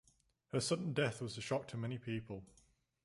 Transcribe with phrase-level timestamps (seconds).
[0.51, 2.43] Her sudden death was a shock to many people.